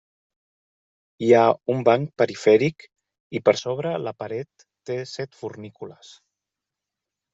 Hi 1.25 1.29
ha 1.39 1.43
un 1.73 1.83
banc 1.89 2.07
perifèric 2.21 2.87
i 3.41 3.43
per 3.49 3.55
sobre 3.61 3.93
la 4.07 4.15
paret 4.25 4.67
té 4.91 4.97
set 5.15 5.39
fornícules. 5.43 6.15